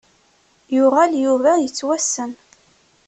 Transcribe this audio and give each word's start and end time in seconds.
Yuɣal 0.75 1.11
Yuba 1.23 1.51
yettwassen. 1.57 2.31